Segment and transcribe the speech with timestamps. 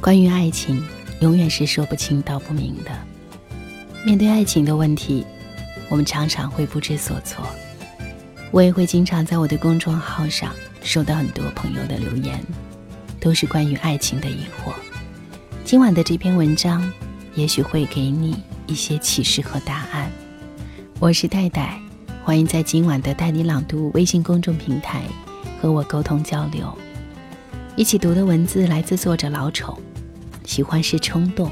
[0.00, 0.82] 关于爱情，
[1.20, 2.90] 永远是说不清道不明的。
[4.06, 5.26] 面对爱情的问题，
[5.88, 7.44] 我们常常会不知所措。
[8.52, 12.40] 我也会经常在我的公众号上收到很多朋友的留言，
[13.18, 14.72] 都是关于爱情的疑惑。
[15.64, 16.90] 今晚的这篇文章，
[17.34, 20.10] 也许会给你一些启示和答案。
[21.00, 21.78] 我是戴戴，
[22.24, 25.02] 欢迎在今晚的带你朗读微信公众平台
[25.60, 26.72] 和我沟通交流。
[27.74, 29.78] 一起读的文字来自作者老丑。
[30.48, 31.50] 喜欢是冲动，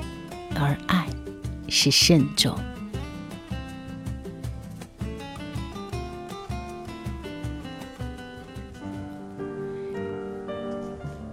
[0.55, 1.06] 而爱
[1.68, 2.56] 是慎重。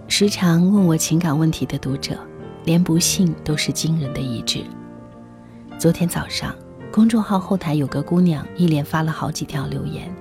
[0.06, 2.18] 时常问我情感问题的读者，
[2.66, 4.62] 连不幸都是惊人的意志。
[5.78, 6.54] 昨天早上，
[6.92, 10.14] 公众号后台有个姑娘一连发了好几条留言。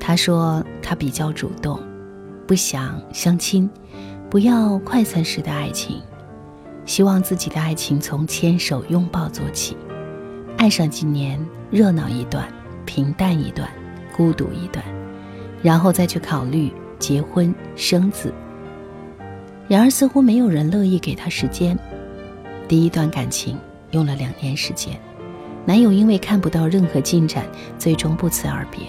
[0.00, 1.80] 她说她比较主动，
[2.48, 3.70] 不想相亲，
[4.28, 6.02] 不要快餐式的爱情。
[6.88, 9.76] 希望自己的爱情从牵手拥抱做起，
[10.56, 11.38] 爱上几年，
[11.70, 12.48] 热闹一段，
[12.86, 13.68] 平淡一段，
[14.16, 14.82] 孤独一段，
[15.62, 18.32] 然后再去考虑结婚生子。
[19.68, 21.78] 然而似乎没有人乐意给他时间。
[22.66, 23.58] 第一段感情
[23.90, 24.98] 用了两年时间，
[25.66, 27.44] 男友因为看不到任何进展，
[27.78, 28.80] 最终不辞而别。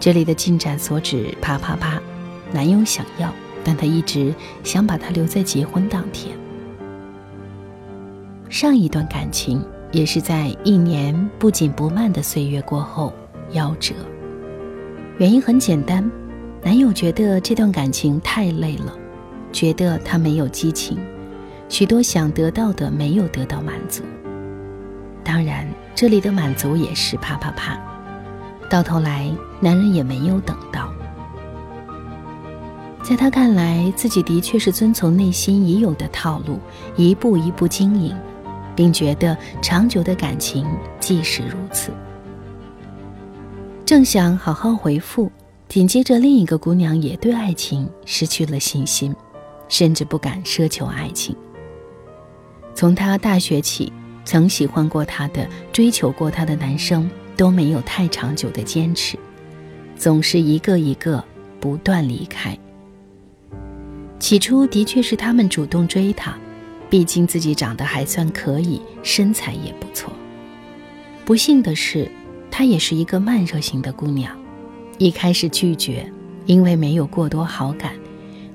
[0.00, 2.00] 这里的进展所指啪啪啪，
[2.50, 3.30] 男友想要，
[3.62, 6.34] 但他一直想把他留在结婚当天。
[8.48, 13.12] 上一段感情也是在一年不紧不慢的岁月过后
[13.52, 13.94] 夭折，
[15.18, 16.08] 原因很简单，
[16.62, 18.92] 男友觉得这段感情太累了，
[19.52, 20.98] 觉得他没有激情，
[21.68, 24.02] 许多想得到的没有得到满足。
[25.24, 27.78] 当然，这里的满足也是啪啪啪，
[28.68, 30.92] 到头来男人也没有等到。
[33.02, 36.58] 在他看来，自己的确是遵从内心已有的套路，
[36.96, 38.14] 一步一步经营。
[38.76, 40.66] 并觉得长久的感情
[41.00, 41.90] 即是如此。
[43.84, 45.30] 正想好好回复，
[45.68, 49.14] 紧接着另一个姑娘也对爱情失去了信心，
[49.68, 51.36] 甚至不敢奢求爱情。
[52.74, 53.92] 从她大学起，
[54.24, 59.18] 曾喜欢过她的、追求过她的男生都没有太长久的坚持，
[59.96, 61.22] 总是一个一个
[61.60, 62.58] 不断离开。
[64.18, 66.34] 起初的确是他们主动追她。
[66.90, 70.12] 毕竟自己长得还算可以，身材也不错。
[71.24, 72.10] 不幸的是，
[72.50, 74.30] 她也是一个慢热型的姑娘，
[74.98, 76.10] 一开始拒绝，
[76.46, 77.92] 因为没有过多好感，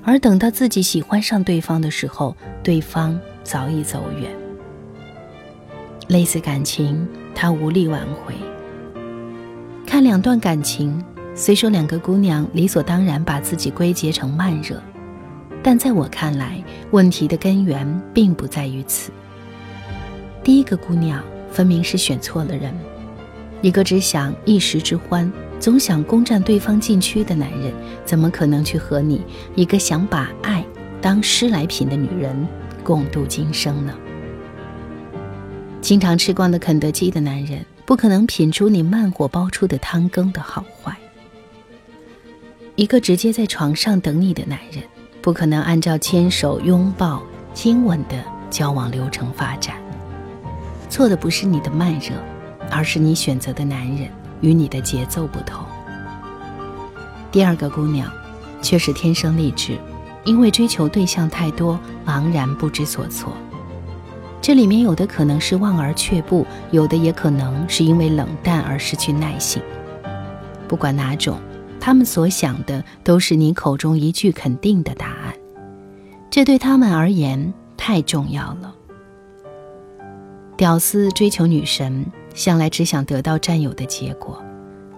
[0.04, 4.32] 而等到自己喜欢上对方的时候，对方早已走远。
[6.08, 8.34] 类似感情，她无力挽回。
[9.86, 11.04] 看两段感情，
[11.36, 14.82] 虽说两个姑娘理所当然把自己归结成慢热。
[15.62, 19.12] 但在我看来，问题的根源并不在于此。
[20.44, 22.74] 第一个姑娘分明是选错了人，
[23.62, 27.74] 一个只想一时之欢，总想攻占对方禁区的男人，
[28.06, 29.22] 怎么可能去和你
[29.54, 30.66] 一个想把爱
[31.02, 32.48] 当诗来品的女人
[32.84, 33.94] 共度今生呢？
[35.82, 40.96] 经常吃惯了肯德基的男人，不可能品出你慢火煲出的汤羹的好坏。
[42.76, 44.82] 一个直接在床上等你的男人。
[45.22, 47.22] 不可能按照牵手、拥抱、
[47.54, 49.76] 亲吻的交往流程发展。
[50.90, 52.16] 错的不是你的慢热，
[52.72, 54.10] 而是你选择的男人
[54.42, 55.64] 与你的节奏不同。
[57.32, 58.12] 第二个姑娘，
[58.62, 59.78] 却是天生丽质，
[60.24, 63.34] 因为追求对象太多，茫然不知所措。
[64.42, 69.62] 这里面有的可能是望而却步，有的也可能是因为冷淡而失去耐性。
[70.68, 71.40] 不管哪种。
[71.80, 75.34] 他们所想的都是你口中一句肯定的答案，
[76.30, 78.76] 这对他们而言太重要了。
[80.58, 84.44] 屌丝追求女神，向来只想得到占有的结果，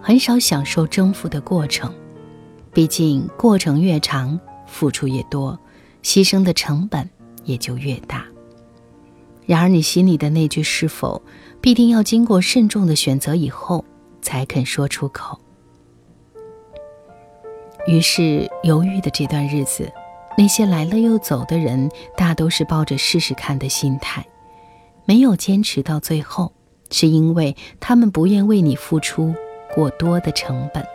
[0.00, 1.92] 很少享受征服的过程。
[2.72, 5.58] 毕竟过程越长，付出越多，
[6.02, 7.08] 牺牲的成本
[7.44, 8.24] 也就越大。
[9.46, 11.22] 然而，你心里的那句“是否”，
[11.60, 13.84] 必定要经过慎重的选择以后，
[14.20, 15.38] 才肯说出口。
[17.86, 19.92] 于是，犹豫的这段日子，
[20.38, 24.24] 那些来了又走的人，大都是抱着试试看的心态，
[25.04, 26.52] 没有坚持到最后，
[26.92, 29.34] 是因为他们不愿为你付出
[29.74, 30.86] 过多的成本。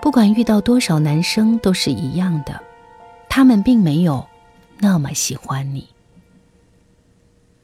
[0.00, 2.60] 不管遇到多少男生，都是一样的，
[3.28, 4.24] 他们并没有
[4.78, 5.88] 那么喜欢你。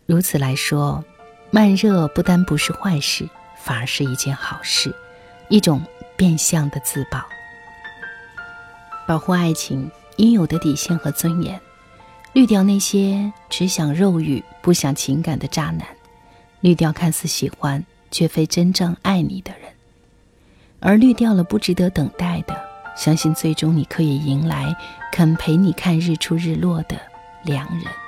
[0.04, 1.04] 如此来说，
[1.52, 4.92] 慢热不单不是坏事，反而是一件好事，
[5.48, 5.80] 一种
[6.16, 7.24] 变相的自保。
[9.06, 11.60] 保护爱情应有的底线和尊严，
[12.32, 15.86] 滤掉那些只想肉欲不想情感的渣男，
[16.60, 19.70] 滤掉看似喜欢却非真正爱你的人，
[20.80, 22.58] 而滤掉了不值得等待的，
[22.96, 24.74] 相信最终你可以迎来
[25.12, 26.98] 肯陪你看日出日落的
[27.44, 28.03] 良人。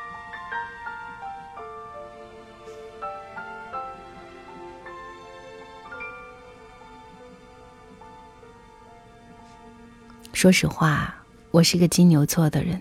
[10.37, 11.15] 说实话，
[11.51, 12.79] 我是个金牛座的人。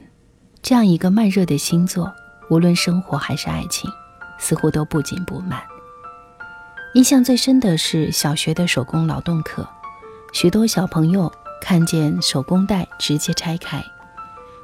[0.62, 2.14] 这样一个慢热的星座，
[2.50, 3.90] 无论生活还是爱情，
[4.38, 5.64] 似乎都不紧不慢。
[6.96, 9.66] 印象最深的是小学的手工劳动课，
[10.34, 11.32] 许多小朋友
[11.62, 13.82] 看见手工袋直接拆开，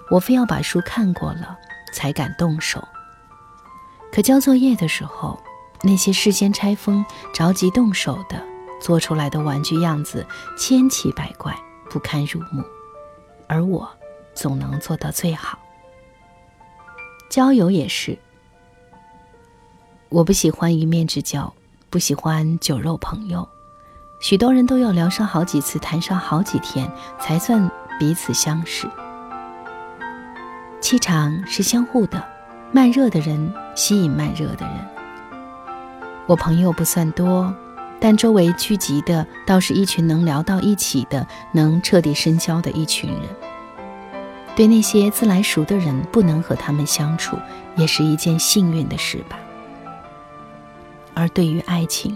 [0.10, 1.58] 我非要把书看过了
[1.94, 2.86] 才敢动手。
[4.12, 5.42] 可交作业的时候，
[5.82, 8.44] 那些事先拆封、着急动手的，
[8.82, 10.28] 做出来的玩具样子
[10.58, 11.58] 千奇百怪，
[11.90, 12.62] 不堪入目，
[13.52, 13.86] 而我
[14.34, 15.60] 总能做到最好。
[17.30, 18.18] 交友也是，
[20.08, 21.54] 我不喜欢一面之交，
[21.90, 23.46] 不喜欢酒肉朋友。
[24.22, 26.90] 许多人都要聊上好几次，谈上好几天，
[27.20, 27.70] 才算
[28.00, 28.90] 彼此相识。
[30.80, 32.24] 气场是相互的，
[32.72, 34.88] 慢热的人吸引慢热的人。
[36.26, 37.54] 我朋友不算多，
[38.00, 43.22] 但周围聚集的倒是一群能聊到一起的，能彻底深交的一群人。
[44.62, 47.36] 对那些自来熟的人，不能和他们相处，
[47.76, 49.40] 也是一件幸运的事吧。
[51.16, 52.16] 而对于爱情，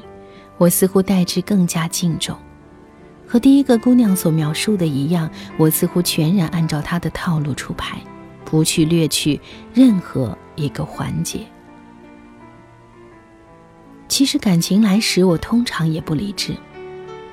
[0.59, 2.37] 我似乎待之更加敬重。
[3.25, 5.27] 和第一个姑娘所描述的一样，
[5.57, 7.97] 我似乎全然按照她的套路出牌，
[8.45, 9.41] 不去略去
[9.73, 11.39] 任何一个环节。
[14.07, 16.55] 其实感情来时，我通常也不理智。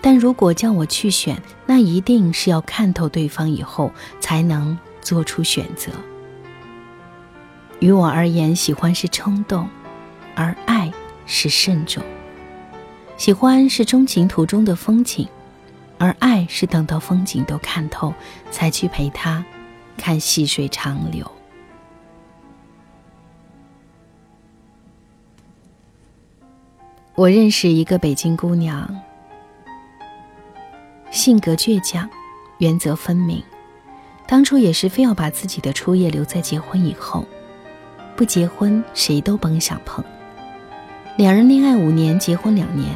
[0.00, 4.78] 但如果叫我去选，那一定是要看透对方以后才能。
[5.02, 5.92] 做出选择。
[7.80, 9.68] 于我而言，喜欢是冲动，
[10.34, 10.90] 而爱
[11.26, 12.02] 是慎重。
[13.16, 15.28] 喜欢是钟情途中的风景，
[15.98, 18.14] 而爱是等到风景都看透，
[18.50, 19.44] 才去陪他
[19.96, 21.30] 看细水长流。
[27.14, 28.88] 我认识一个北京姑娘，
[31.10, 32.08] 性格倔强，
[32.58, 33.42] 原则分明。
[34.32, 37.26] 当初也是非要把自己的初夜留在结婚以后，
[38.16, 40.02] 不结婚谁都甭想碰。
[41.18, 42.88] 两人恋爱五年，结婚两年，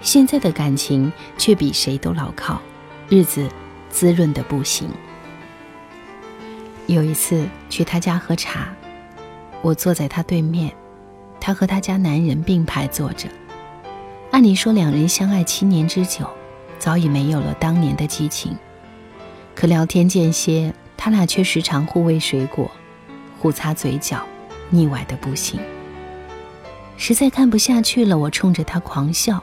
[0.00, 2.60] 现在的感情却比谁都牢靠，
[3.08, 3.48] 日子
[3.90, 4.88] 滋润的不行。
[6.88, 8.74] 有一次去他家喝茶，
[9.62, 10.72] 我坐在他对面，
[11.38, 13.28] 他和他家男人并排坐着。
[14.32, 16.28] 按理说两人相爱七年之久，
[16.76, 18.58] 早已没有了当年的激情。
[19.54, 22.70] 可聊天间歇，他俩却时常互喂水果，
[23.38, 24.24] 互擦嘴角，
[24.70, 25.60] 腻歪的不行。
[26.96, 29.42] 实在看不下去了，我冲着他狂笑：“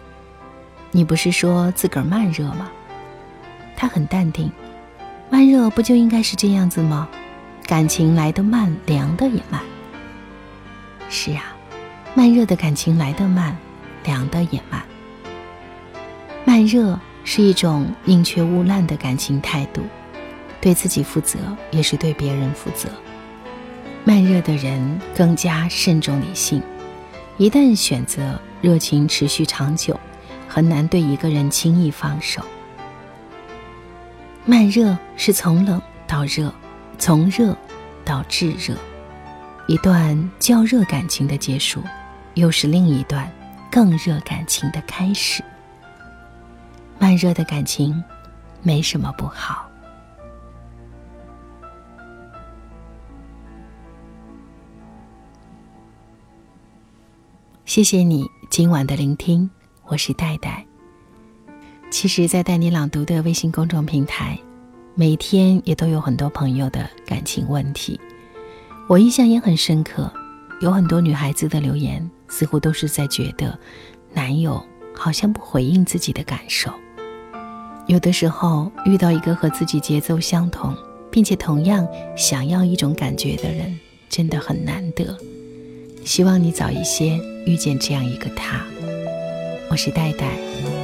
[0.92, 2.70] 你不是说自个儿慢热吗？”
[3.76, 4.52] 他很淡定
[5.30, 7.08] ：“慢热不就应该是这样子吗？
[7.66, 9.62] 感情来得慢，凉的也慢。”
[11.10, 11.56] 是啊，
[12.16, 13.56] 慢热的感情来得慢，
[14.04, 14.84] 凉的也慢。
[16.46, 19.82] 慢热是一种宁缺毋滥的感情态度。
[20.60, 21.38] 对自己负责，
[21.72, 22.90] 也是对别人负责。
[24.04, 26.62] 慢热的人更加慎重理性，
[27.38, 30.00] 一旦选择热情持续长久，
[30.48, 32.42] 很难对一个人轻易放手。
[34.46, 36.54] 慢热是从冷到热，
[36.98, 37.56] 从热
[38.06, 38.74] 到炙热，
[39.68, 41.84] 一段较热感情的结束，
[42.36, 43.30] 又是另一段
[43.70, 45.44] 更热感情的开始。
[46.98, 48.02] 慢热的感情
[48.64, 49.67] 没什么不好。
[57.78, 59.48] 谢谢你今晚的聆听，
[59.86, 60.66] 我是戴戴。
[61.92, 64.36] 其实，在带你朗读的微信公众平台，
[64.96, 68.02] 每天也都有很多朋友的感情问题，
[68.88, 70.12] 我印象也很深刻。
[70.60, 73.56] 有很多女孩子的留言，似乎都是在觉得
[74.12, 74.60] 男友
[74.96, 76.74] 好像不回应自己的感受。
[77.86, 80.76] 有的时候遇到一个和自己节奏相同，
[81.12, 83.80] 并且同样想要一种感觉的人，
[84.10, 85.16] 真的很难得。
[86.04, 88.62] 希望你早一些遇见这样一个他。
[89.70, 90.38] 我是戴戴，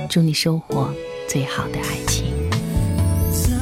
[0.09, 0.89] 祝你收获
[1.27, 2.33] 最好的爱情。
[3.33, 3.53] 在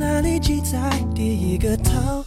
[0.00, 2.24] 哪里记载第一个桃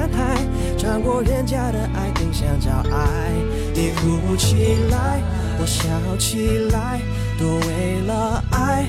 [0.00, 0.36] 去看海，
[0.78, 3.32] 穿过人家的爱，更想找爱。
[3.74, 5.20] 你哭起来，
[5.58, 7.00] 我笑起来，
[7.38, 8.86] 都为了爱，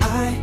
[0.00, 0.34] 爱，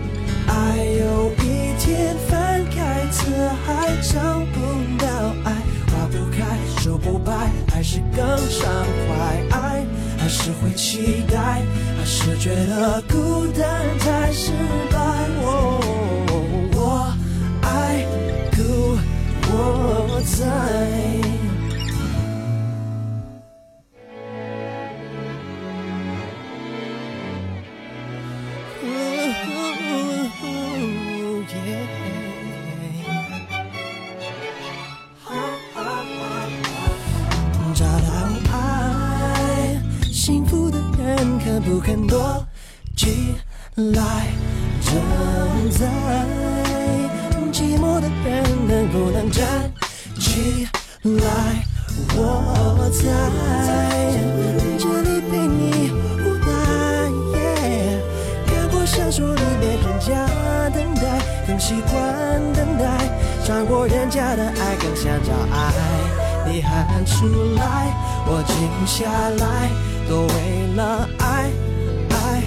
[0.47, 0.77] 爱。
[0.99, 3.31] 有一天翻开辞
[3.65, 4.59] 海，找不
[4.97, 5.07] 到
[5.43, 5.51] 爱，
[5.91, 7.31] 花不开，树不白，
[7.71, 9.59] 还是更畅快。
[9.59, 9.85] 爱，
[10.17, 11.61] 还是会期待，
[11.97, 14.31] 还是觉得孤单太
[41.65, 42.45] 不肯躲
[42.95, 43.33] 起
[43.75, 44.27] 来？
[44.81, 44.93] 正
[45.71, 45.87] 在
[47.51, 49.43] 寂寞的人能不能站
[50.19, 50.67] 起
[51.01, 51.65] 来？
[52.15, 53.01] 我在
[54.77, 55.91] 这里陪你
[56.21, 56.45] 无奈。
[58.45, 60.27] 看过小说里面人家
[60.69, 61.01] 等待，
[61.47, 63.09] 更习惯等待，
[63.43, 65.73] 穿过人家的爱，更想找爱。
[66.47, 67.91] 你喊出来，
[68.27, 68.55] 我静
[68.85, 69.71] 下来，
[70.09, 71.49] 都为了爱，
[72.09, 72.43] 爱，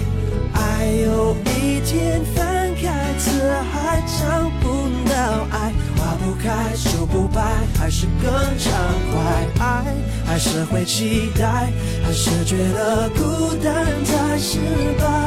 [0.53, 0.91] 爱。
[1.03, 3.29] 有一天翻开词
[3.71, 5.13] 海，找不到
[5.51, 7.41] 爱，花不开，树不白，
[7.77, 8.71] 还是更畅
[9.11, 9.19] 快。
[9.59, 11.71] 爱，还是会期待，
[12.03, 14.59] 还是觉得孤单太失
[14.97, 15.18] 败。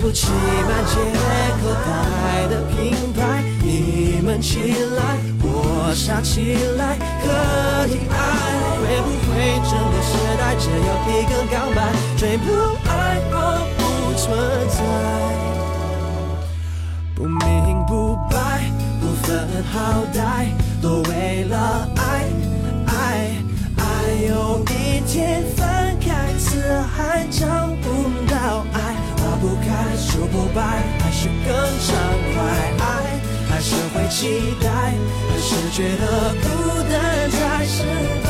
[0.00, 0.94] 不起满街
[1.62, 3.44] 口袋的品牌。
[3.62, 4.58] 你们起
[4.96, 8.14] 来，我傻起来，可以爱。
[8.80, 9.34] 会不会
[9.68, 11.78] 整个时代只有一个告白？
[12.16, 12.44] 追不
[12.88, 12.90] 爱
[13.30, 13.34] 我
[13.76, 13.80] 不
[14.18, 14.26] 存
[14.68, 14.78] 在，
[34.20, 36.46] 期待，还是觉得孤
[36.90, 38.29] 单才是。